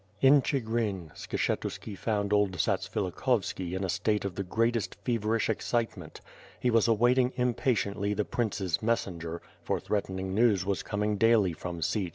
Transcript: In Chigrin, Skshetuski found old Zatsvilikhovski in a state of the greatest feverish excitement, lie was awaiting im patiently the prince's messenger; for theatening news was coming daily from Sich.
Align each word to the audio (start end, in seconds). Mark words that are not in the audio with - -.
In 0.19 0.41
Chigrin, 0.41 1.11
Skshetuski 1.13 1.95
found 1.95 2.33
old 2.33 2.53
Zatsvilikhovski 2.53 3.73
in 3.73 3.83
a 3.83 3.87
state 3.87 4.25
of 4.25 4.33
the 4.33 4.41
greatest 4.41 4.95
feverish 5.05 5.47
excitement, 5.47 6.21
lie 6.63 6.71
was 6.71 6.87
awaiting 6.87 7.29
im 7.37 7.53
patiently 7.53 8.15
the 8.15 8.25
prince's 8.25 8.81
messenger; 8.81 9.43
for 9.61 9.79
theatening 9.79 10.31
news 10.33 10.65
was 10.65 10.81
coming 10.81 11.17
daily 11.17 11.53
from 11.53 11.83
Sich. 11.83 12.09